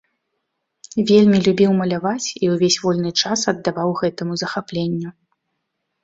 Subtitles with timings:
[1.09, 5.09] Вельмі любіў маляваць і ўвесь вольны час аддаваў гэтаму захапленню.